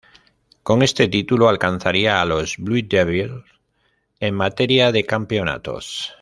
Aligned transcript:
Con 0.63 0.81
este 0.81 1.07
título 1.07 1.47
alcanzaría 1.47 2.21
a 2.23 2.25
los 2.25 2.57
Blue 2.57 2.81
Devils 2.83 3.45
en 4.19 4.33
materia 4.33 4.91
de 4.91 5.05
campeonatos. 5.05 6.09